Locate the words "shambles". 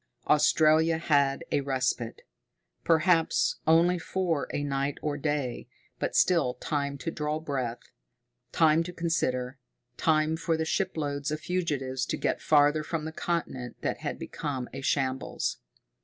14.81-15.57